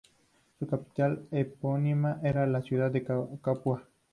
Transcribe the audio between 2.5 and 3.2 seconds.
ciudad de